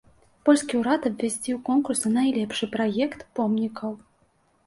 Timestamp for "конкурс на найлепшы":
1.67-2.71